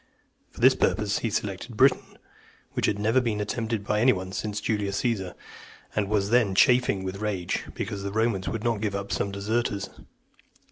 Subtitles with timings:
[0.49, 2.17] For this purpose, he selected Britain,
[2.73, 5.35] which had never been attempted by any one since Julius Caesar,
[5.95, 9.31] and was then chafing (309) with rage, because the Romans would not give up some
[9.31, 9.91] deserters.